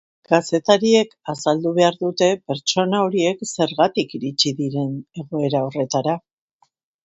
Kazetariek 0.29 1.11
azaldu 1.33 1.73
behar 1.75 1.97
dute 2.05 2.31
pertsona 2.49 3.03
horiek 3.09 3.45
zergatik 3.51 4.19
iritsi 4.21 4.57
diren 4.65 4.91
egoera 5.25 5.65
horretara. 5.71 6.21